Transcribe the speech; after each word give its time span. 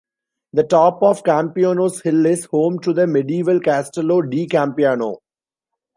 The 0.53 0.63
top 0.63 1.03
of 1.03 1.21
Compiano's 1.21 2.01
hill 2.01 2.25
is 2.25 2.45
home 2.45 2.79
to 2.79 2.91
the 2.91 3.05
medieval 3.05 3.59
Castello 3.59 4.23
di 4.23 4.47
Compiano. 4.47 5.17